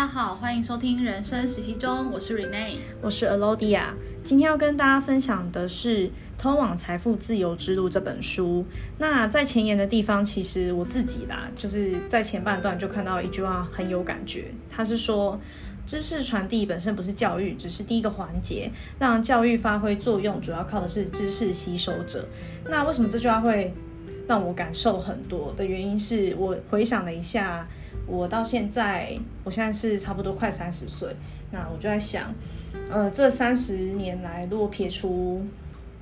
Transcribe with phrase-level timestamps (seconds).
[0.00, 3.88] 大家好，欢迎收听人生实习中，我是 Rene，我是 Alodia。
[4.24, 6.06] 今天要跟大家分享的是
[6.38, 8.64] 《通往财富自由之路》这本书。
[8.96, 15.38] 那在前言的地方，其实我自己啦，就是在前半段就看到一句话很有感觉，他是说，
[15.84, 22.26] 知识传递本身不是教育，只是第一个环节，让教育发挥作用，主要靠的是知识吸收者。
[22.70, 23.74] 那为什么这句话会
[24.26, 27.68] 让我感受很多的原因是我回想了一下。
[28.10, 31.14] 我到现在，我现在是差不多快三十岁，
[31.52, 32.34] 那我就在想，
[32.90, 35.40] 呃，这三十年来，如果撇除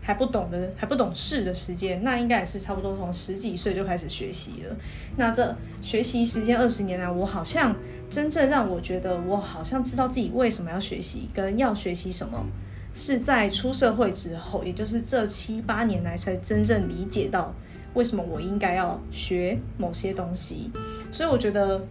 [0.00, 4.74] 还不懂的、还不懂事的时间，那应该也是差不多从十几岁就开始学习了。
[5.16, 7.76] 那这学习时间二十年来，我好像
[8.08, 12.46] 真正让我觉得，我好像知道自己为什么要学习，跟要学习什么，
[12.94, 17.54] 是在出社会之后，也就是这七八年来才真正理解到。
[17.94, 20.70] 为什么我应该要学某些东西？
[21.10, 21.84] 所以我觉得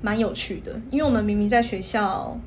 [0.00, 2.38] 蛮有趣的，因为我们明明在学校，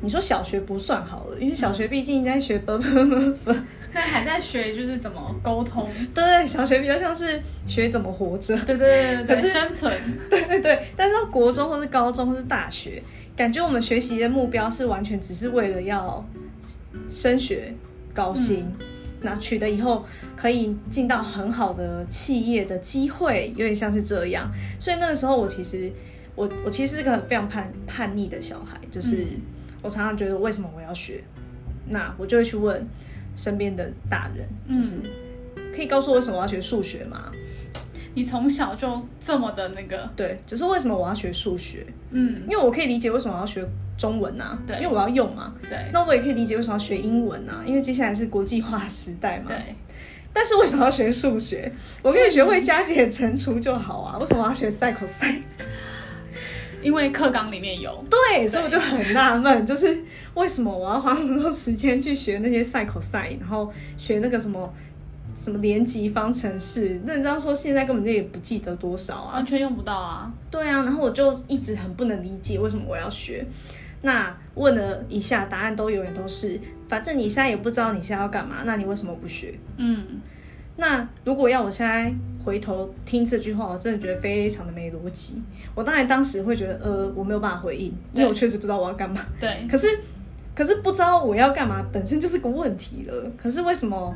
[0.00, 5.88] 你说小学不算好了，因为小学毕竟在学分分分分，但还在学就是怎么沟通。
[6.14, 9.92] 对对，小学比较像是学怎么活着，对对对，生存。
[10.30, 13.02] 对对对，但是到国中或是高中或是大学，
[13.36, 16.24] 感觉我们学习的目标是完全只是为了要
[17.10, 17.74] 升学、
[18.14, 18.66] 高薪。
[19.22, 20.04] 那取得以后
[20.36, 24.50] 可以进到很好的企业的机会，有点像是这样。
[24.78, 25.90] 所以那个时候我其实，
[26.34, 29.26] 我我其实是个很非常叛叛逆的小孩，就是
[29.82, 31.22] 我常常觉得为什么我要学，
[31.88, 32.86] 那我就会去问
[33.36, 34.96] 身边的大人，就是
[35.74, 37.30] 可以告诉我为什么我要学数学吗？
[38.12, 40.10] 你从小就这么的那个？
[40.16, 41.86] 对，只是为什么我要学数学？
[42.10, 43.64] 嗯，因为我可以理解为什么我要学
[44.00, 45.52] 中文呐、啊，对，因为我要用嘛。
[45.68, 49.48] 对，那我也可以理解为什么要学英文啊，因为接下来是国际化时代嘛。
[49.48, 49.56] 对，
[50.32, 51.70] 但是为什么要学数学？
[52.02, 55.42] 我可以学会加减乘除就好啊，为什么要学 sin cos？
[56.82, 58.02] 因为课纲里面有。
[58.08, 60.02] 对，所以我就很纳闷，就是
[60.32, 64.72] 为什么我要花那么多时间去学那些 sin cos，然后学那个什么？
[65.32, 67.00] 什么连级方程式？
[67.06, 70.30] 那你这样说，现在根本就也不记得多少啊，完全用不到啊。
[70.50, 73.46] 对啊，然后我就一直很不能理解为什么我要学。
[74.02, 79.58] 那问了一下，答案都永远都是，反正你现在也不知道你现在要干嘛，那你为什么不学？
[79.76, 80.20] 嗯，
[80.76, 82.12] 那如果要我现在
[82.44, 85.42] 回头听这句话，我真的觉得非常的没逻辑。
[85.74, 89.24] 我当然当时会觉得，呃，我没有办法回应，因为我确实不知道我要干嘛。
[89.38, 89.86] 对，可是
[90.54, 93.30] 可是不知道我要干嘛本身就是个问题了。
[93.36, 94.14] 可是为什么？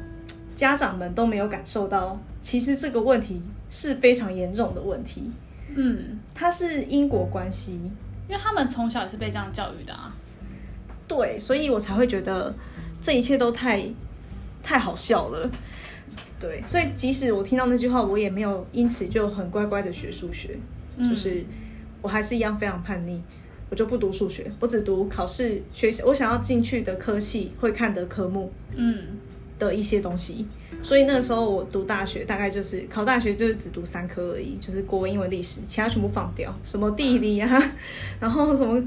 [0.55, 5.29] 家长们都没有感受到，其实这个问题是非常严重的问题。
[5.75, 7.81] 嗯，它是因果关系，
[8.35, 10.13] 因为他们从小也是被这样教育的啊。
[11.07, 12.53] 对，所以我才会觉得
[13.01, 13.87] 这一切都太
[14.61, 15.49] 太好笑了。
[16.41, 20.59] 对，所以即使我听到那句话，我也没有因此就很乖乖的学数学，
[20.97, 21.45] 嗯，就是
[22.03, 23.21] 我还是一样非常叛逆，
[23.71, 28.53] 我就不读数学，我只读考试学习我想要进去的科系会看的科目。
[28.75, 28.99] 嗯。
[29.59, 30.45] 的一些东西，
[30.83, 37.73] 所以那个时候我读大学，大概就是考大学就是只读三科而已，就是国文、英文、历史，其他全部放掉，什么地理啊，
[38.19, 38.83] 然后什么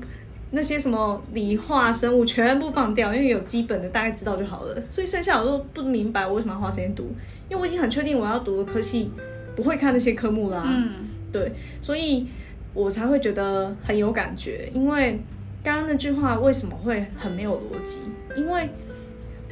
[0.51, 4.75] 那些什么理化、生物全部放掉，因为有基本的大概知道就好了。
[4.89, 7.03] 所以剩下我都不明白我为什么要花时间读，
[7.49, 9.09] 因为我已经很确定我要读的科系
[9.55, 10.63] 不会看那些科目啦。
[10.65, 10.91] 嗯，
[11.31, 12.27] 对，所以
[12.73, 15.17] 我才会觉得很有感觉，因为
[15.63, 18.01] 刚刚那句话为什么会很没有逻辑？
[18.35, 18.69] 因为。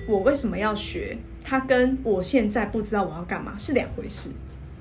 [0.07, 1.17] 我为什么要学？
[1.43, 4.31] 它跟我现在不知道我要干嘛是两回事。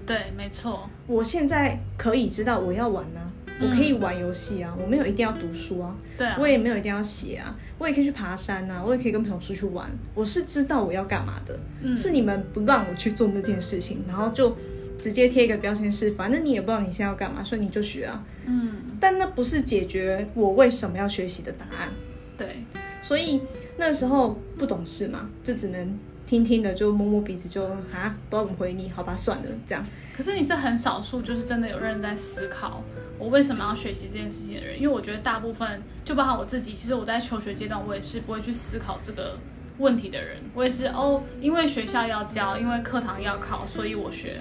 [0.07, 0.89] 对，没错。
[1.07, 3.21] 我现在可以知道我要玩呢、
[3.61, 5.95] 我可以玩游戏啊，我没有一定要读书啊。
[6.17, 6.37] 对啊。
[6.39, 9.91] 我也没有一定要写啊，我也可以去爬山啊，我也可以跟朋友出去玩。
[10.15, 14.57] 我是知道我要干嘛的、嗯，是你们不让我去做那件事情，然后就
[14.99, 18.25] 直接贴一个标签，是反正你也不知道你现在要干嘛，所以你就学啊。
[18.47, 18.73] 嗯。
[18.99, 21.91] 但那不是解决我为什么要学习的答案。
[23.05, 23.09] 对。
[23.09, 23.41] 所以
[23.77, 29.85] 那时候不懂事嘛，就只能听听的，就摸摸鼻子就，就啊，不知道怎么回你，好吧，算了，这样。
[30.17, 32.83] 可是你是很少数，就是真的有人在思考
[33.19, 39.37] 我为什么要学习这件事情的人，因为我觉得大部分，就包括我自己，其实我在求学阶段，我也是不会去思考这个
[39.79, 40.39] 问题的人。
[40.55, 44.41] 我也是哦，因为学校要教，因为课堂要考，所以我学。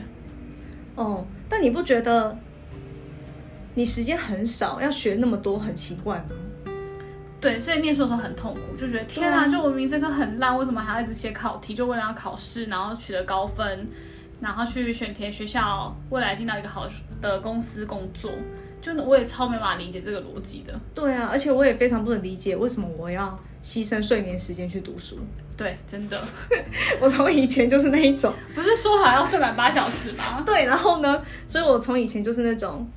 [0.95, 2.38] 哦，但你不觉得
[3.74, 6.36] 你时间很少，要学那么多，很奇怪吗？
[7.44, 11.75] 对，所以念书的时候很痛苦，就觉得天啊，就我明明这个很烂，为什么还要一直写考题？
[11.75, 13.86] 就为了要考试，然后取得高分，
[14.40, 16.90] 然后去选填学校，未来进到一个好
[17.22, 18.31] 的公司工作，
[18.81, 20.80] 就我也超没办法理解这个逻辑的。
[20.95, 25.19] 对啊，而且我也非常不能理解为什么我要牺牲睡眠时间去读书。
[25.57, 26.19] 对，真的，
[27.01, 30.42] 我从以前就是那一种，不是说好要睡满八小时吗？
[30.48, 32.88] 对，然后呢，所以我从以前就是那种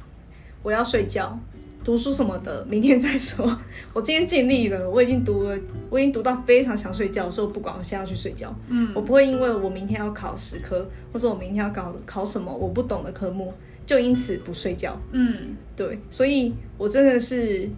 [0.63, 1.37] 我要睡觉。
[1.87, 3.57] 读书什么的，明天再说。
[3.95, 5.57] 我今天尽力了，我已经读了，
[5.89, 8.53] 我已经读到非常想睡觉，所以我不管，我现在要去睡觉。
[8.69, 13.55] 嗯，我不会因为我明天要考十科，或者我明天要考考什么我不懂的科目，
[13.87, 15.01] 就因此不睡觉。
[15.13, 17.71] 嗯，对，所以我真的是，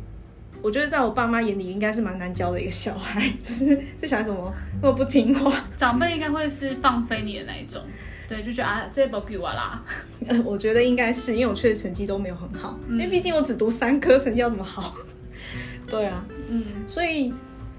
[0.62, 4.50] 我觉得在我爸妈眼里应该是蛮难教的一个小孩， 就是这小孩怎么
[4.81, 5.52] 那么不听话？
[5.76, 7.82] 长辈应该会是放飞你的那一种。
[8.28, 9.82] 对，就觉得啊，这不给我啦。
[10.44, 14.94] 我觉得应该是因为我确实成绩都没有很好，嗯、因为毕竟我只读三科，成绩要怎么好？
[15.88, 17.32] 对啊，嗯，所以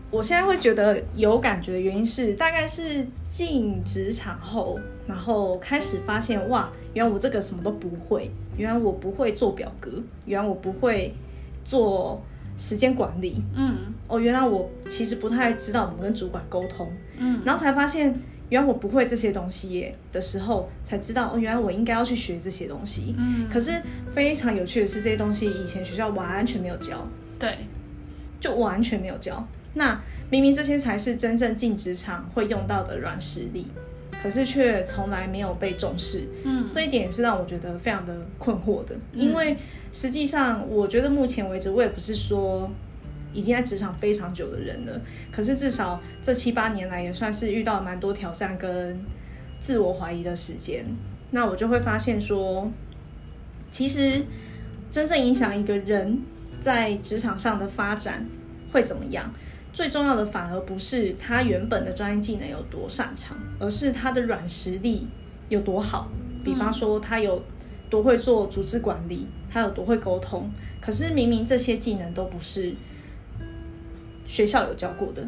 [0.09, 9.91] 我现在会觉得有感觉的原因是，大概是进职场后，然后开始发现哇，原来我这个什么都不会，原来我不会做表格，
[10.25, 11.13] 原来我不会
[11.63, 12.19] 做
[12.57, 18.19] 时间管理，嗯，哦，原来我其实不太知道怎么跟主管沟通，嗯，然后才发现。
[18.49, 23.15] 原来我不会这些东西耶的时候，才知道哦，原来我应该要去学这些东西。
[23.17, 23.81] 嗯，可是
[24.11, 27.07] 非常有趣的是，这些东西以前学校完全没有教。
[27.37, 27.57] 对，
[28.39, 29.47] 就完全没有教。
[29.75, 30.01] 那
[30.31, 33.67] 明明这些才是真正进职场会用到的软实力，
[34.23, 36.27] 可是却从来没有被重视。
[36.43, 39.55] 嗯，这一点也是让我觉得非常的困惑的，因为
[39.91, 42.69] 实际上我觉得目前为止，我也不是说。
[43.33, 48.99] 已经在职场非常久的人了，可是至少这七八年来也算是遇到蛮多挑战跟
[49.59, 50.83] 自我怀疑的时间。
[51.31, 52.71] 那我就会发现说，
[53.69, 54.25] 其实
[54.89, 56.19] 真正影响一个人
[56.59, 58.25] 在职场上的发展
[58.71, 59.31] 会怎么样，
[59.71, 65.07] 最重要的反而不是他原本的专业技能有多擅长，而是他的软实力
[65.49, 66.09] 有多好。
[66.43, 67.43] 比方说，他有
[67.91, 70.49] 多会做组织管理，他有多会沟通。
[70.81, 72.73] 可是明明这些技能都不是。
[74.29, 75.27] 学校有教过的，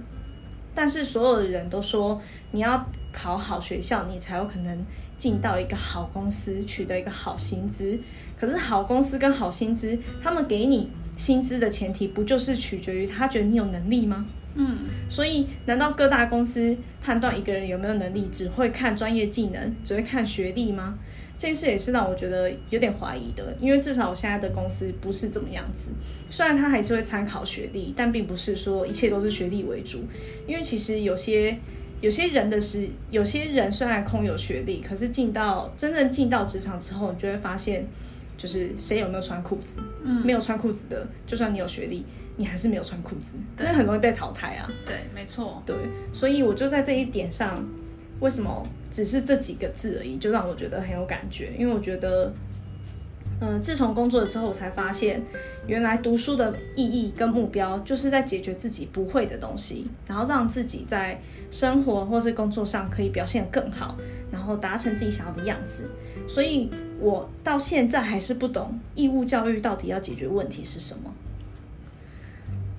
[0.76, 2.22] 但是所有的人都说
[2.52, 4.86] 你要考好学校，你才有可能
[5.18, 8.00] 进到一个好公司，取得一个好薪资。
[8.40, 10.88] 可是好公司跟好薪资，他们给你
[11.18, 14.24] 薪资的前提，不就是取决于他觉得你有能力吗？
[14.54, 14.78] 嗯，
[15.10, 21.00] 所以难道各大公司判断一个人有没有能力，只会看专业技能，只会看学历吗？
[21.42, 25.90] 这件事也是让我觉得有点怀疑的，因为至少我现在的公司不是这么样子。
[26.30, 30.04] 虽然他还是会参考学历，但并不是说一切都是学历为主。
[30.46, 31.58] 因为其实有些
[32.00, 37.88] 有些人的是，有些人虽然空有学历，可是进到真正进到职场之后，你就会发现，
[38.38, 39.80] 就是谁有没有穿裤子？
[40.04, 42.06] 嗯，没有穿裤子的，就算你有学历，
[42.38, 44.72] 你还是没有穿裤子，那很容易被淘汰啊。
[44.86, 45.64] 对，没错。
[45.66, 45.76] 对，
[46.14, 47.68] 所以我就在这一点上。
[48.22, 51.52] 为什么只是这几个字而已，就让我觉得很有感觉？
[51.58, 52.32] 因为我觉得，
[53.42, 55.22] 嗯、自从工作了之后，我才发现，
[55.68, 61.20] 原来读书的意义跟目标，就是在解决自己不会的东西，然后让自己在
[61.50, 63.98] 生活或是工作上可以表现得更好，
[64.32, 65.90] 然后达成自己想要的样子。
[66.28, 66.70] 所以
[67.00, 71.12] 我到现在还是不懂义务教育到底要解决问题是什么。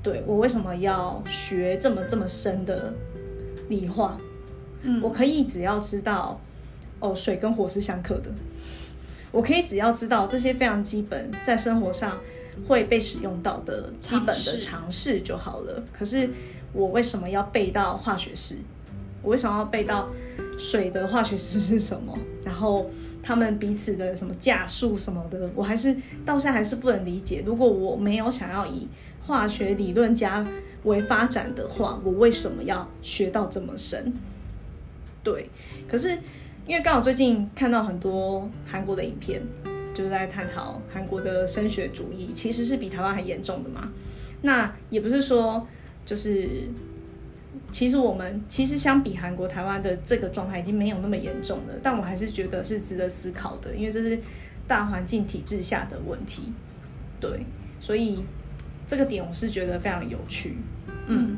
[0.05, 2.95] 对，我为什么要学这么这么深的
[3.69, 4.21] 理化？
[4.83, 6.41] 嗯，我可以只要知道，
[7.01, 8.31] 哦，水跟火是相克的。
[9.31, 12.19] 我可以只要知道这些非常基本，在生活上
[12.69, 15.83] 会被使用到的基本的常识就好了。
[15.93, 16.29] 可是
[16.75, 18.59] 我为什么要背到化学式？
[19.23, 20.11] 我为什么要背到
[20.59, 22.19] 水的化学式是什么？
[22.45, 22.91] 然后
[23.23, 27.43] 他们彼此的什么价数什么的，我还是到现在还是不能理解。
[27.47, 28.87] 如果我没有想要以
[29.23, 30.47] 化学理论家
[30.83, 34.13] 为发展的话，我为什么要学到这么深？
[35.23, 35.49] 对，
[35.89, 36.19] 可是
[36.67, 39.43] 因为刚好最近看到很多韩国的影片，
[39.95, 43.89] 就是在探讨韩国的升学主义其实是比台湾还严重的嘛。
[44.43, 45.67] 那也不是说
[46.05, 46.49] 就是，
[47.71, 54.19] 其实我们其实相比韩国、台湾的这个状态已经没有那么严重了，但我还是觉得是值得思考的，因为这是
[54.67, 56.53] 大环境体制下的问题。
[57.21, 57.47] 对，
[57.79, 58.25] 所以
[58.87, 60.57] 这个点我是觉得非常有趣。
[61.07, 61.37] 嗯，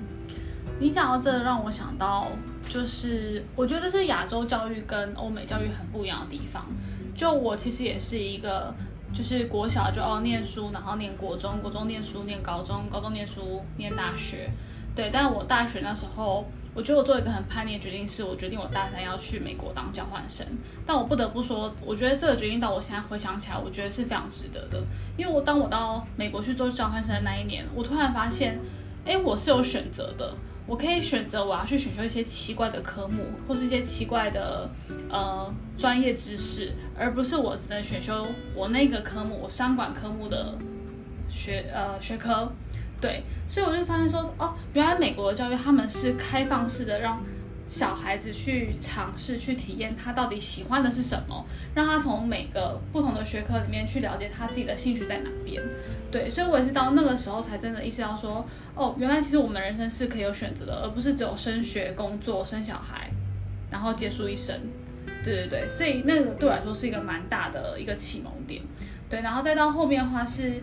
[0.79, 2.31] 你讲到这，让我想到。
[2.69, 6.67] 就是我觉得这是亚洲教育跟欧美教育很不一样的地方。
[7.15, 8.75] 就我其实也是一个，
[9.15, 14.51] 就是国小就要念书，然后念国中，国中念书，念高中，高中念书，念大学。
[14.97, 20.47] 对，但我大学那时候，我觉得我做一个很叛逆的决定，是我决定我大三要去美国当交换生。
[20.87, 24.81] 但我不得不说，我觉得这个决定到我现在回想起来，我觉得是非常值得的。
[25.17, 28.59] 因为我当我到美国去做交换生的那一年，我突然发现，
[29.05, 30.33] 哎，我是有选择的。
[30.67, 34.69] 我可以选择我要去选修一些奇怪的科目，或是一些奇怪的
[35.11, 40.57] 呃专业知识，而不是我只能选修我那个科目，我商管科目的
[41.29, 42.51] 学呃学科。
[43.01, 47.23] 对，所以我就发现说，哦，原来美国的教育他们是开放式的让，
[47.69, 51.45] 小孩子去尝试去体验他到底喜欢的是什么，
[51.75, 55.63] 让他从每个不同的学科里面去了解他自己的兴趣在哪边。
[56.15, 63.11] 对，所以我也是到那个时候才真的意识到说，哦，原来其实我们的人生是可以有选择的，而不是只有升学、工作、生小孩，
[63.69, 64.55] 然后结束一生。
[65.25, 68.63] 对对对，所以那个对我来说是一个蛮大的一个启蒙点。
[69.11, 70.63] 对，然后再到后面的话是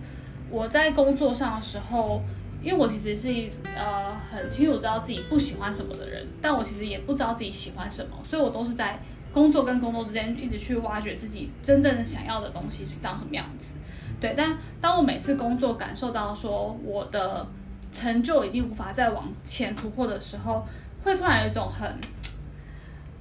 [0.50, 2.22] 我在工作上的时候。
[2.64, 9.00] 因为我其实是一呃很清楚知道自己不喜欢什么的人，但我其实也不知道自己喜欢什么，所以我都是在
[9.34, 13.74] 工作跟工作之间一直去挖掘自己真正想要的东西是长什么样子。
[14.22, 17.46] 对，但当我每次工作感受到说我的
[17.92, 20.66] 成就已经无法再往前突破的时候，
[21.04, 21.94] 会突然有一种很，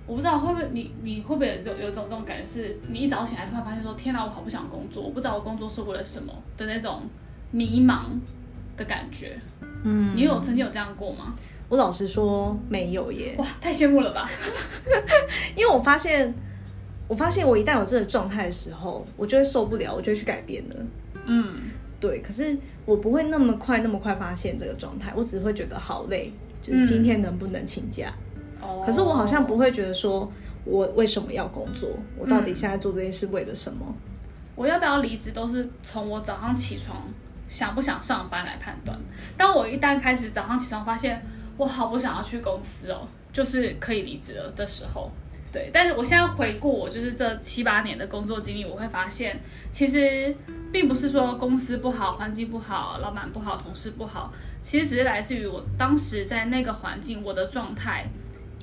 [0.07, 7.03] 我不知道会不会你你会不会有有一种这种感觉，是你一早起来突然发现说天哪，我好不想工作，我不知道我工作是为了什么的那种
[7.51, 8.03] 迷茫。
[8.77, 9.39] 的感觉，
[9.85, 11.35] 嗯，你有曾经有这样过吗？
[11.69, 13.35] 我老实说没有耶。
[13.37, 14.27] 哇，太羡慕了吧！
[15.55, 16.35] 因为我发现，
[17.11, 20.77] 我发现我一旦有这个状态的时候，我就会受不了，我就会去改变了。
[21.25, 21.63] 嗯，
[21.99, 22.21] 对。
[22.21, 28.13] 可是我不会那么快那么快发现这个状态，我只会觉得好累，就是今天能不能请假？
[28.63, 28.87] 哦、嗯。
[28.87, 30.31] 可是我好像不会觉得说，
[30.65, 31.89] 我为什么要工作？
[32.17, 33.85] 我到底现在做这件事为了什么？
[33.89, 33.95] 嗯、
[34.55, 35.33] 我要不要离职？
[35.33, 36.97] 都是从我早上起床。
[37.49, 38.97] 想不想上班来判断。
[39.37, 41.21] 当我一旦开始早上起床发现
[41.57, 45.11] 我好不想要去公司哦，就是可以离职了的时候，
[45.53, 45.71] 对。
[45.73, 49.41] 但是我现在回顾我就是这七八年的工作经历，我会发现
[49.71, 50.35] 其实
[50.73, 58.07] 并不是说公司不好、环境不好、老板不好、同事不好，其实只是来自于我当时在那个环境，我的状态。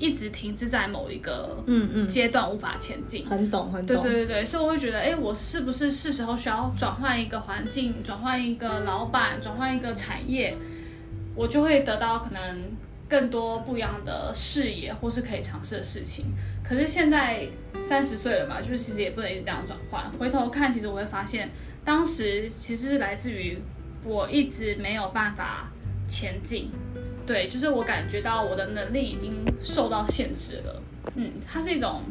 [0.00, 3.26] 一直停滞在某一个嗯嗯阶段，无法前进。
[3.26, 4.00] 很懂，很懂。
[4.00, 10.54] 对对对对，所以我会觉得，哎，我是不是是时候需要转换一个环境，转换一个老板，转换一个产业，
[11.34, 12.40] 我就会得到可能
[13.08, 16.26] 更多不一样的视野，或是可以尝试的事情。
[16.62, 17.46] 可是现在
[17.88, 20.10] 三十岁了嘛，就是其实也不能一直这样转换。
[20.18, 21.50] 回头看，其实我会发现，
[21.84, 23.58] 当时其实是来自于
[24.04, 25.70] 我一直没有办法
[26.06, 26.70] 前进。
[27.26, 30.82] 对，就是我感觉到我的能力已经受到限制了。
[31.14, 32.02] 嗯，它是一种，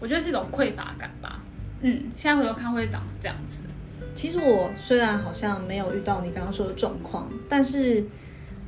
[0.00, 1.42] 我觉得是一种匮乏感吧。
[1.80, 3.62] 嗯，现在回头看会长是这样子。
[4.14, 8.04] 其实我虽然好像没有遇到你刚刚说的状况，但是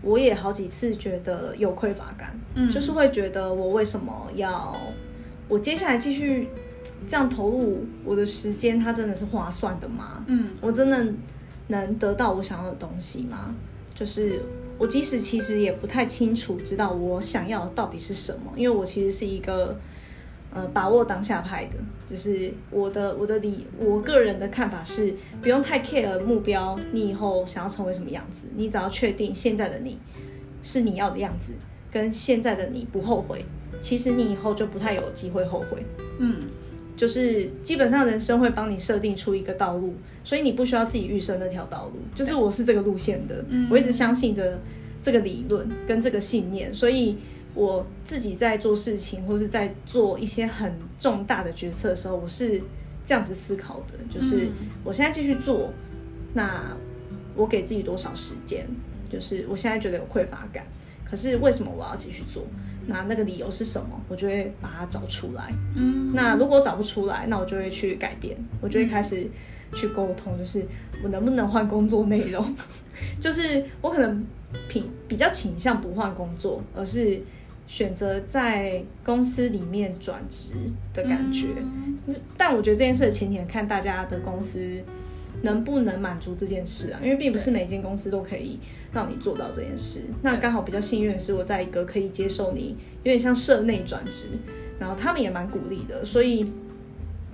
[0.06, 2.38] 我也好几次觉得有匮乏感。
[2.54, 4.74] 嗯，就是会觉得我为什么要，
[5.48, 6.48] 我接下来继续
[7.06, 10.24] 这样投入我的时间，它真的是划算的吗？
[10.28, 11.06] 嗯，我真的
[11.66, 13.54] 能得到我想要的东西吗？
[13.94, 14.40] 就是。
[14.78, 19.74] 我即使其实也不太清楚，知道我想要的到底是什么，因为我其实是一个
[20.56, 21.76] 呃把握当下派的，
[22.10, 29.98] 就是我的我的理我个人的看法是不用太 care 目标，你以后想要成为什么样子，你只要确定现在的你
[30.62, 31.52] 是你要的样子，
[31.90, 33.44] 跟现在的你不后悔，
[33.80, 35.84] 其实你以后就不太有机会后悔。
[36.18, 36.36] 嗯。
[36.96, 39.92] 就是基本上人生会帮你设定出一个道路，
[40.24, 42.00] 所以你不需要自己预设那条道路。
[42.14, 44.58] 就是我是这个路线的，我一直相信着
[45.02, 47.18] 这个理论跟这个信念，所以
[47.56, 52.62] 我自己在做事情或是在做一些很重大的决策的时候，我是
[53.04, 53.94] 这样子思考的。
[54.08, 54.50] 就是
[54.84, 55.72] 我现在继续做，
[56.34, 56.76] 那
[57.34, 58.66] 我给自己多少时间？
[59.10, 60.66] 就是我现在觉得有匮乏感，
[61.04, 62.44] 可是为什么我要继续做？
[62.88, 64.00] 那那个理由是什么？
[64.08, 65.52] 我就会把它找出来。
[65.74, 69.26] 嗯，那如果找不出来，那我就会去改变，我就会开始
[69.74, 70.64] 去沟通，就是
[71.02, 72.54] 我能不能换工作内容？
[73.20, 74.24] 就是我可能
[74.68, 77.20] 比比较倾向不换工作，而是
[77.66, 80.54] 选择在公司里面转职
[80.94, 81.48] 的感觉。
[81.58, 81.98] 嗯，
[82.36, 84.82] 但我觉得这件事的前提看大家的公司。
[85.42, 87.00] 能不能满足这件事啊？
[87.02, 88.58] 因为并不是每一间公司都可以
[88.90, 90.00] 让你做到这件事。
[90.22, 94.28] 那刚好比较幸运的是，我在一个可以接受你有点像社内转职，
[94.80, 96.02] 然后他们也蛮鼓励的。
[96.02, 96.42] 所以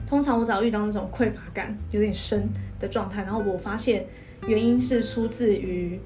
[0.05, 2.49] 通常我只要遇到那种匮乏感有点深
[2.81, 4.05] 的状态，然后我发现
[4.49, 6.01] 原因是出自于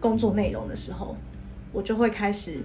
[0.00, 1.16] 工作内容的时候，
[1.72, 2.58] 我就会开始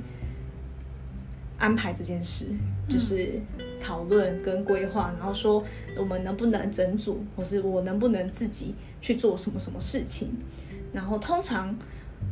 [1.58, 2.46] 安排这件事，
[2.88, 3.40] 就是。
[3.78, 5.64] 讨论跟规划，然后说
[5.96, 10.34] 我们能不能整组，或是我能不能自己去做什么什么事情。
[10.92, 11.78] 然后通常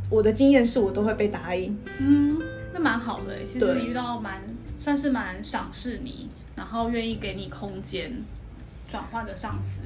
[0.10, 1.78] 我的经验是我都会被答应。
[2.00, 2.42] 嗯，
[2.74, 3.44] 那蛮好的。
[3.44, 4.42] 其实你遇到蛮
[4.80, 6.28] 算是蛮赏识你，
[6.58, 8.12] 然后愿意给你空间
[8.90, 9.82] 转换的上司。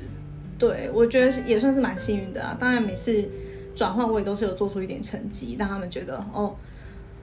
[0.57, 2.55] 对，我觉得也算是蛮幸运的啊。
[2.57, 3.27] 当然每次
[3.75, 6.55] 转换我也都是有做出一点成绩，让他们觉得哦，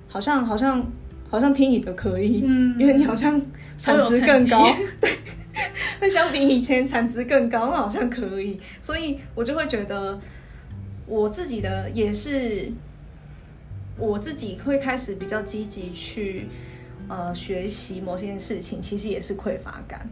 [0.06, 0.86] 好像好像。
[1.34, 3.40] 好像听你的可以，嗯，因为你好像
[3.76, 5.10] 产值更高， 对，
[6.00, 10.20] 那 相比以前产值更高，那好像可以，所以我就会觉得
[11.06, 12.70] 我自己的也是，
[13.98, 16.46] 我自己会开始比较积极去
[17.08, 20.08] 呃学习某些事情，其实也是匮乏感。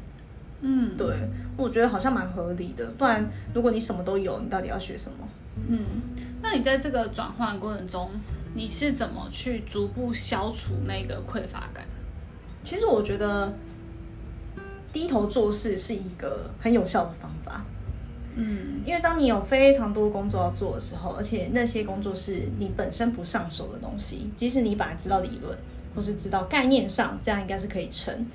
[0.61, 1.17] 嗯，对，
[1.57, 2.85] 我觉得好像蛮合理的。
[2.99, 3.25] 不然，
[3.55, 5.29] 如果你什么都有，你到底要学什么？
[5.69, 5.79] 嗯，
[6.43, 8.11] 那你在这个转换过程中，
[8.55, 11.87] 你是怎么去逐步消除那个匮乏感？
[12.63, 13.53] 其实我觉得
[14.93, 17.65] 低头做事是一个很有效的方法。
[18.35, 25.57] 嗯，因为当你有非常多工作要做的时候，而且那些工作是你本身不上手的东西，即使你本来知道理论
[25.95, 28.27] 或是知道概念上，这样应该是可以成。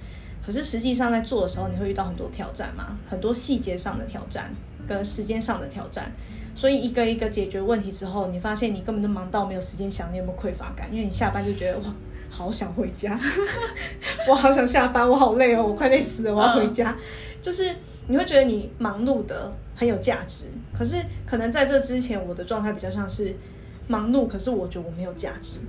[0.45, 4.51] 可是实际上在做的时候，你会遇到很多挑战嘛，很多细节上的挑战
[4.87, 6.11] 跟时间上的挑战，
[6.57, 11.93] 所以一个一个解决问题之后，你发现你根本就忙到没有时间想你有没有匮乏感，因为你下班就觉得哇，
[12.31, 13.17] 好想回家，
[14.27, 16.89] 我好想下班，我好累哦，我快累死了，我要回家。
[16.89, 16.97] 嗯、
[17.39, 17.75] 就是
[18.07, 20.95] 你会觉得你忙碌的很有价值，可是
[21.27, 23.35] 可能在这之前，我的状态比较像是
[23.87, 25.59] 忙碌，可是我觉得我没有价值，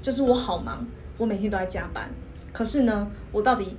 [0.00, 0.86] 就是我好忙，
[1.18, 2.08] 我每天都在加班，
[2.50, 3.76] 可是呢，我到底。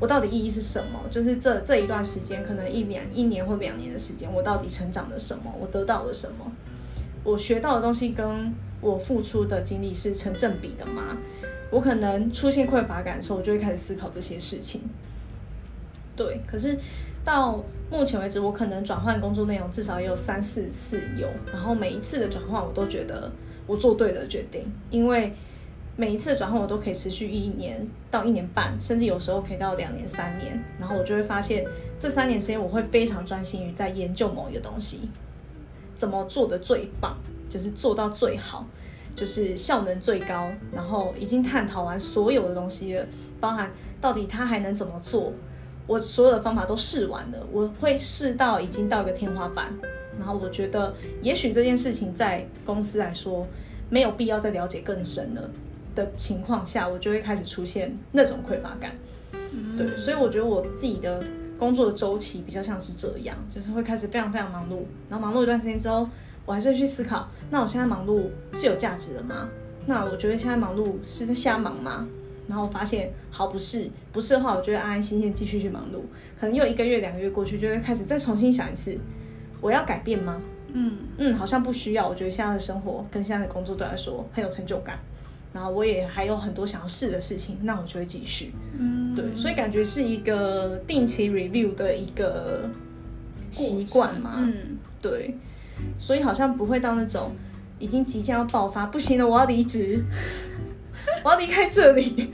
[0.00, 0.98] 我到底意义是什么？
[1.10, 5.54] 就是这这一段时间，可能一年、一年或两年的时间，我到底成长了什么？
[5.60, 6.50] 我得到了什么？
[7.22, 11.18] 我学到的东西跟我付出的精力是成正比的吗？
[11.70, 14.80] 我可能出现匮乏感的时候，我就会开始思考这些事情。
[16.16, 16.78] 对，可是
[17.22, 23.30] 到目前为止，我可能转换工作内容至少也有三四次有，然后每一次的转换，我都觉得
[23.66, 25.34] 我做对了决定，因为。
[26.00, 30.58] 每一次的转换我都可以持续一年到一年半，甚至有时候可以到两年、三年。
[30.78, 31.62] 然后我就会发现，
[31.98, 35.10] 这三年时间我会非常专心于在研究某一个东西，
[35.94, 37.18] 怎么做的最棒，
[37.50, 38.66] 就是做到最好，
[39.14, 40.50] 就是效能最高。
[40.72, 43.04] 然后已经探讨完所有的东西了，
[43.38, 45.34] 包含到底它还能怎么做，
[45.86, 47.46] 我所有的方法都试完了。
[47.52, 49.70] 我会试到已经到一个天花板，
[50.18, 53.46] 然后我觉得也许这件事情在公司来说
[53.90, 55.50] 没有必要再了解更深了。
[56.04, 58.92] 的情况下，我就会开始出现那种匮乏感，
[59.32, 61.22] 嗯、对，所以我觉得我自己的
[61.58, 66.08] 工作的周期比较像是这样，就是会开始非常非常忙碌，然后忙碌一段时间之后，
[66.46, 69.48] 我还是会去思考，那我现在忙碌是有价值的吗？
[69.86, 72.06] 那我觉得现在忙碌是在瞎忙吗？
[72.48, 76.00] 然后我发现，好，不是，不是的话，我就会安安心心继续去忙碌，
[76.38, 78.98] 可能又一个月、两个月过去，就会开始再重新想一次，
[79.60, 80.40] 我要改变吗？
[80.72, 84.98] 嗯嗯，好像不需要，我觉得现在的生活跟现在的工作对我来说很有成就感。
[85.52, 88.52] 然后我也还有很多想要试的事情，那我就会继续。
[88.78, 92.70] 嗯，对，所以感觉是一个定期 review 的一个
[93.50, 94.34] 习惯嘛。
[94.38, 95.36] 嗯，对，
[95.98, 97.32] 所以好像不会到那种
[97.80, 100.04] 已经即将要爆发，不行了，我要离职，
[101.24, 102.30] 我要离开这里。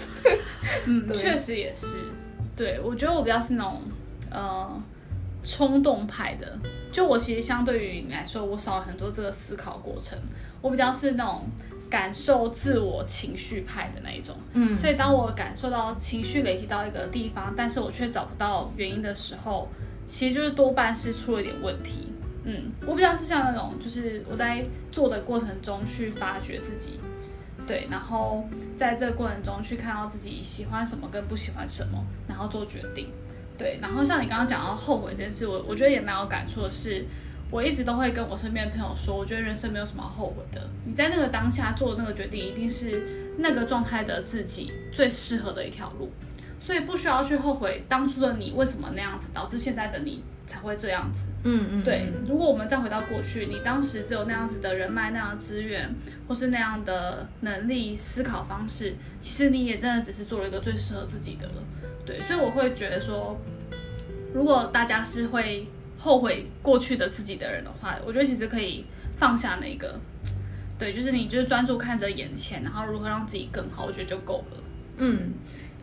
[0.86, 1.96] 嗯， 对确实也是。
[2.54, 3.80] 对，我觉得我比较是那种
[4.30, 4.82] 呃
[5.42, 6.58] 冲动派的，
[6.92, 10.18] 就我其实相对于你来说，我少了很多这个思考过程，
[10.60, 11.42] 我比较是那种。
[11.88, 19.68] 感受自我情绪派的那一种，嗯，所以当我感受到情绪累积到一个地方，但是我却找不到原因的时候，
[20.04, 22.08] 其实就是多半是出了点问题，
[22.44, 26.98] 嗯，我比较是像那种，就是我在做的过程中去发掘自己，
[27.66, 33.10] 对，然后在这个过程中去看到自己喜欢什么跟不喜欢什么，然后做决定，
[33.56, 37.04] 对，然后像你刚刚讲到后悔这件事，我我觉得也蛮有感触的是。
[37.50, 40.68] 我一直都会跟我身边的朋友说，我觉得人生没有什么后悔的。
[40.84, 46.10] 你在那个当下做的那个决定，一定是那个状态的自己最适合的一条路，
[46.60, 51.26] 所以不需要去后悔当初的你为什么那样子，导致现在的你才会这样子。
[51.44, 52.12] 嗯嗯，对。
[52.26, 55.94] 如果我们再回到过去，你当时只有那样子的人脉、那样的资源，
[56.26, 61.62] 或是那样的能力、思考方式，其实你也真的只是做了一个最适合自己的了。
[62.04, 63.40] 对，所以我会觉得说，
[64.34, 65.68] 如果大家是会。
[65.98, 68.84] 后悔过去的自己的人的话，我觉得其实可以
[69.16, 69.98] 放下那个，
[70.78, 74.56] 对，就是你就是专注看着眼前，然后如何让自己更好，我觉得就够了。
[74.98, 75.32] 嗯，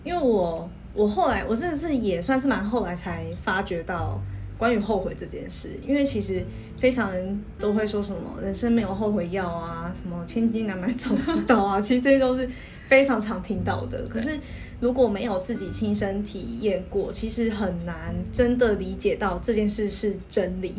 [0.03, 4.21] 因为我我后来我真的是也算是蛮后来才发觉到
[4.57, 6.45] 关于后悔这件事，因为其实
[6.77, 12.47] 非常人都会说什么人生没有后悔药啊，什么千金难买早知道啊，其实这些都是
[12.93, 14.39] 非常常听到的，可是。
[14.79, 20.73] 如果没有自己亲身体验过，其实很难真的理解到这件事是真理。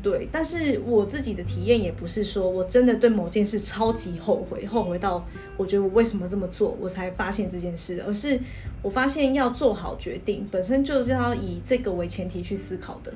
[0.00, 8.38] 对，但是我自己的体验也不是说我真的对某件事超级后悔，后悔到我觉得我为什么这么做，我才发现这件事，而是
[8.80, 13.12] 我发现要做好决定，本身就是要以这个为前提去思考的，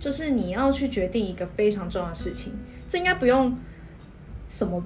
[0.00, 2.54] 就是你要去决定一个非常重要的事情，
[2.88, 3.54] 这应该不用
[4.48, 4.82] 什么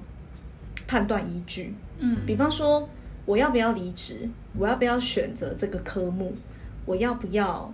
[0.85, 2.89] 判断依据，嗯，比方说。
[3.25, 4.27] 我要不要离职？
[4.57, 6.33] 我要不要选择这个科目？
[6.83, 7.71] 我要不要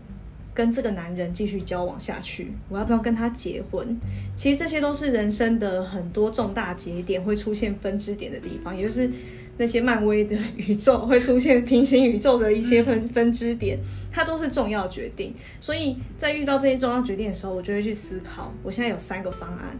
[0.53, 2.51] 跟这个男人继续交往下去？
[2.67, 3.97] 我要不要跟他结婚？
[4.35, 9.09] 其实这些都是人生的很多重大节点会出现分支点的地方，也就是
[9.57, 13.79] 那些漫威的宇宙会出现平行宇宙的一些分分支点，
[14.11, 15.33] 它都是重要决定。
[15.61, 19.79] 所以在遇到这些重要决定的时候，我就会去思考，我现在有三个方案，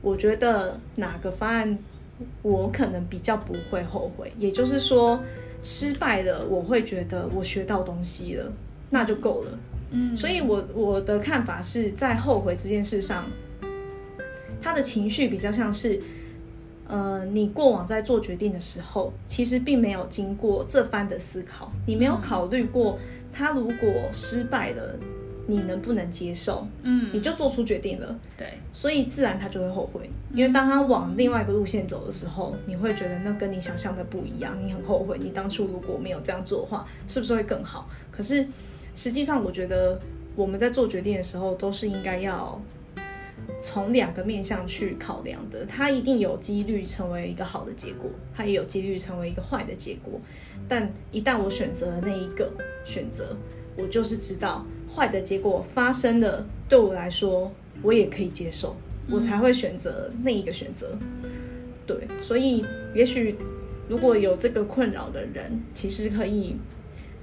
[0.00, 1.76] 我觉得哪个方案
[2.42, 5.22] 我可能比较不会后悔，也就是说，
[5.62, 8.52] 失败了我会觉得我学到东西了，
[8.90, 9.58] 那就够了。
[9.90, 13.26] 嗯，所以我我的看法是在后悔这件事上，
[14.60, 16.00] 他的情绪比较像是。
[16.88, 22.96] 呃，你过往在做决定的时候，其实并没有经过这番的思考，你没有考虑过
[23.32, 24.94] 他如果失败了，
[25.46, 26.66] 你能不能接受？
[26.82, 37.88] 嗯，你就做出决定了，对，所以自然他就会后悔，因为当他往另外一个路线走的时候，你会觉得那跟你想象的不一样，你很后悔，你当初如果没有这样做的话，是不是会更好？
[38.10, 38.46] 可是
[38.94, 39.98] 实际上，我觉得
[40.34, 42.60] 我们在做决定的时候，都是应该要。
[43.62, 50.20] 从两个面向去考量的，它一定有几率成为一个好的结果，它也有几率成为一个坏的结果。
[50.68, 52.50] 但一旦我选择了那一个
[52.84, 53.36] 选择，
[53.76, 58.76] 我就是知道坏的结果发生了，对我来说我也可以接受，
[59.10, 60.96] 我才会选择那一个选择。
[61.86, 63.36] 对，所以也许
[63.88, 66.56] 如果有这个困扰的人，其实可以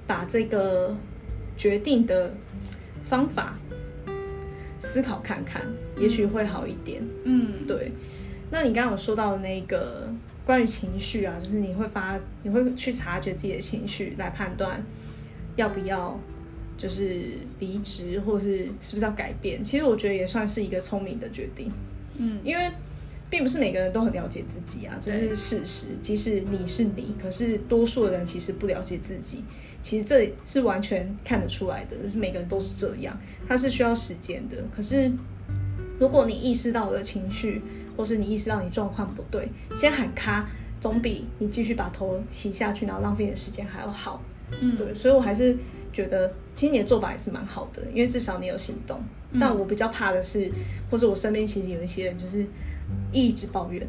[0.06, 0.96] 把这个
[1.56, 2.32] 决定的
[3.04, 3.58] 方法。
[4.78, 5.62] 思考看看，
[5.98, 7.02] 也许会好一点。
[7.24, 7.90] 嗯，对。
[8.50, 10.12] 那你刚刚有说到的那个
[10.44, 14.84] 关于情绪啊，就是你会发，你会去察觉自己的情绪，来判断
[15.56, 16.20] 要不要
[16.76, 19.62] 就是离职，或是是不是要改变。
[19.62, 21.70] 其实我觉得也算是一个聪明的决定。
[22.16, 22.70] 嗯，因为。
[23.30, 25.86] 并不是每个人都很了解自己啊，这是事实。
[26.00, 29.42] 即使你是你，可是多数的人其实不了解自己。
[29.82, 33.18] 其实这是完全看得出来的，就是每个人都是这样。
[33.48, 34.56] 它是需要时间的。
[34.70, 35.10] 可是
[35.98, 37.60] 如果你意识到我的情绪，
[37.96, 40.48] 或是你意识到你状况不对，先喊卡，
[40.80, 44.22] 总比你继续把头洗下去，然后浪费的时间还要好。
[44.60, 44.94] 嗯，对。
[44.94, 45.56] 所以我还是
[45.94, 49.00] 觉得，其实你的做法也是蛮好的，因为至少你有行动。
[49.40, 50.52] 但我比较怕的是，
[50.90, 52.46] 或者我身边其实有一些人就是。
[53.12, 53.86] 一直抱怨，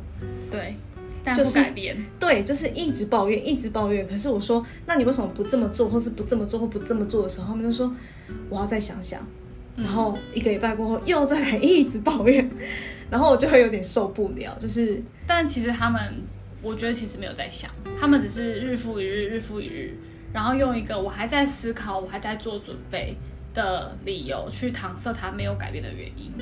[0.49, 0.73] 对，
[1.21, 4.07] 但不改变，就是，对，就是一直抱怨，一直抱怨。
[4.07, 7.93] 可是我说，那你为什么不这么做，或是不这么做，或不这么做的时候，他们就说
[8.49, 9.19] 我要再想想。
[9.75, 12.49] 然后一个礼拜过后，又再来一直抱怨，
[13.11, 14.55] 然后我就会有点受不了。
[14.59, 15.99] 就是，但其实他们，
[16.61, 19.93] 我觉得其实没有在想，他们只是日复一日，日复一日，
[20.35, 23.15] 然后用一个我还在思考，我还在做准备
[23.53, 26.33] 的理由去搪塞他没有改变的原因。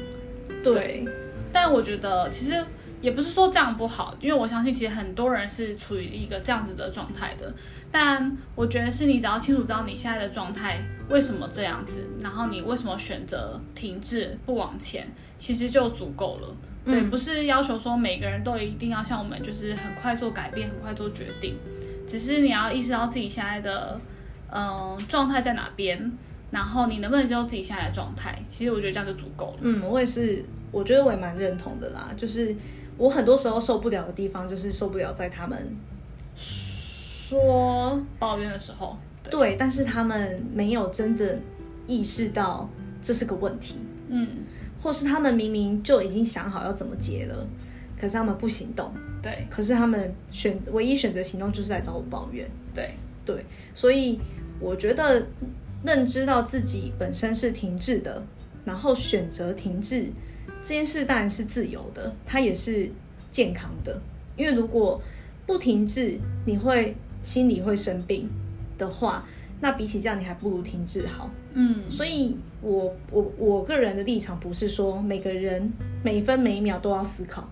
[0.64, 0.74] 对。
[0.74, 1.06] 对
[1.54, 2.66] 但我觉得其实
[3.00, 7.54] 也不是说这样不好，因为我相信其实很多人是处于一个这样子的状态的。
[7.92, 16.48] 但我觉得是你只要清楚知道你现在的状态为什么这样子，然后你为什么选择停滞不往前，其实就足够了。
[16.84, 21.56] 对，不是要求说每个人都一定要像我们，就是很快做改变，很快做决定。
[22.08, 24.00] 只是你要意识到自己现在的
[24.52, 26.12] 嗯状态在哪边，
[26.52, 28.38] 然后你能不能接受自己现在的状态。
[28.46, 29.58] 其实我觉得这样就足够了。
[29.62, 30.44] 嗯，我也是。
[30.74, 32.56] 我觉得我也蛮认同的啦，就是
[32.98, 35.78] 我很多时候受不了的地方，就是受不了在他们
[36.36, 41.38] 说抱怨的时候，对，对，但是他们没有真的
[41.86, 42.68] 意识到
[43.04, 43.78] 这是个问题，
[44.10, 44.28] 嗯，
[44.82, 47.48] 或是他们明明就已经想好要怎么解了，
[48.04, 54.20] 可是他们不行动，对，可是他们选唯一选择行动就是来找我抱怨，对对，所以
[54.60, 55.26] 我觉得
[55.86, 58.22] 认知到自己本身是停滞的，
[58.66, 60.10] 然后选择停滞。
[60.62, 62.92] 这件事当然是自由的，它也是
[63.32, 64.02] 健康的。
[64.36, 65.02] 因为如果
[65.46, 68.30] 不停滞，你会心里会生病
[68.78, 69.26] 的话，
[69.62, 71.30] 那比起这样，你还不如停滞好。
[71.54, 75.72] 嗯，所以我我我个人的立场不是说每个人
[76.04, 77.50] 每分每秒都要思考。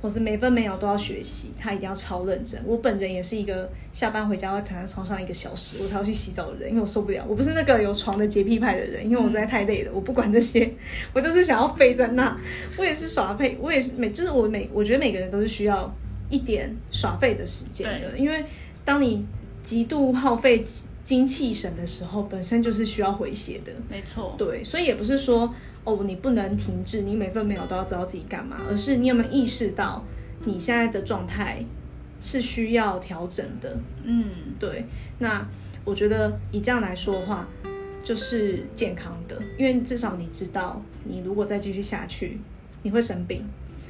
[0.00, 2.60] 或是每分每秒都要学习，他一定要超认真。
[2.64, 7.24] 我本人也是一个下班回家会躺在床上一个小时，我才要去洗澡的人，因为我受不了。
[7.28, 10.72] 我不是那个有床的洁癖派的人，因为我实在太累了，我不管这些，
[11.12, 12.38] 我就是想要废在那。
[12.76, 15.92] 我也是耍废，我也是每就是我每我觉得每个人都是需要
[16.30, 18.44] 一点耍废的时间的，因为
[18.84, 19.26] 当你
[19.64, 20.62] 极度耗费
[21.02, 23.72] 精气神的时候，本身就是需要回血的。
[23.90, 25.52] 没错，对，所以也不是说。
[25.88, 30.04] 哦，你不能停滞，你每分每秒都要知道自己干嘛，而是你有没有意识到
[30.44, 31.64] 你现在的状态
[32.20, 33.74] 是需要调整的？
[34.04, 34.26] 嗯，
[34.58, 34.84] 对。
[35.18, 35.46] 那
[35.84, 37.48] 我觉得以这样来说的话，
[38.04, 42.38] 就是健康的，因为至少你知道，你如果再继续下去，
[42.82, 43.42] 你会生病。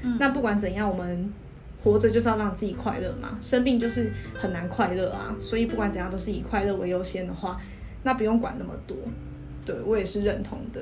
[0.03, 1.33] 嗯，那不管怎样，我们
[1.83, 5.35] 活着就是要让自己快乐嘛，生病就是很难快乐啊。
[5.41, 7.61] 所以不管怎样，都是以快乐为优先的话，
[8.05, 8.97] 那不用管那么多。
[9.67, 10.81] 对，我也是认同的。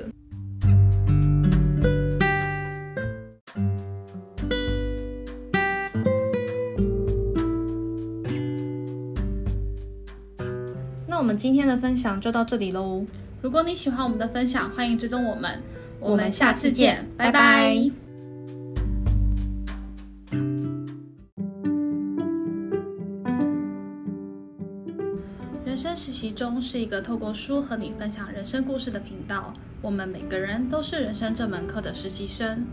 [11.27, 13.05] 们今天的分享就到这里喽。
[13.41, 15.61] 如果你喜欢我们的分享，欢迎追踪我们。
[15.99, 17.31] 我们下次见，拜拜。
[17.31, 17.91] 拜拜。
[25.65, 29.51] 人生实习中是一个透过书和你分享人生故事的频道。
[29.81, 32.65] 我们每个人都是人生这门课的实习生。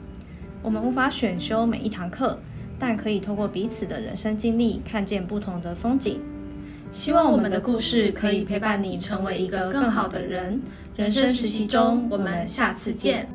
[0.63, 2.39] 我们无法选修每一堂课，
[2.79, 6.21] 但可以透过彼此的人生经历，看见不同的风景。
[6.95, 10.63] 希望我们的故事可以陪伴你成为一个更好的人。
[10.95, 13.29] 人生实习中，我们下次见。